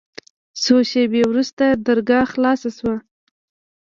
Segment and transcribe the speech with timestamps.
[0.63, 2.95] څو شېبې وروسته درګاه خلاصه سوه.